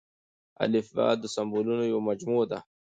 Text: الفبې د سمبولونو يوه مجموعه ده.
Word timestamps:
الفبې 0.63 1.07
د 1.21 1.25
سمبولونو 1.35 1.83
يوه 1.91 2.01
مجموعه 2.09 2.45
ده. 2.51 2.59